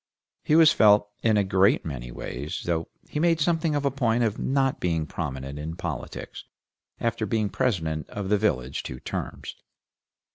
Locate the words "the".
8.29-8.37